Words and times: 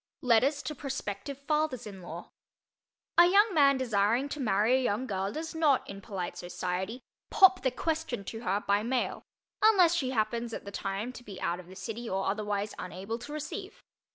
LETTERS 0.23 0.63
TO 0.63 0.73
PROSPECTIVE 0.73 1.37
FATHERS 1.37 1.85
IN 1.85 2.01
LAW 2.01 2.31
A 3.19 3.27
young 3.27 3.53
man 3.53 3.77
desiring 3.77 4.29
to 4.29 4.39
marry 4.39 4.75
a 4.75 4.81
young 4.81 5.05
girl 5.05 5.31
does 5.31 5.53
not, 5.53 5.87
in 5.87 6.01
polite 6.01 6.35
society, 6.35 7.03
"pop 7.29 7.61
the 7.61 7.69
question" 7.69 8.23
to 8.23 8.39
her 8.41 8.61
by 8.65 8.81
mail, 8.81 9.21
unless 9.61 9.93
she 9.93 10.09
happens, 10.09 10.53
at 10.55 10.65
the 10.65 10.71
time, 10.71 11.13
to 11.13 11.23
be 11.23 11.39
out 11.39 11.59
of 11.59 11.67
the 11.67 11.75
city 11.75 12.09
or 12.09 12.25
otherwise 12.25 12.73
unable 12.79 13.19
to 13.19 13.31
"receive." 13.31 13.83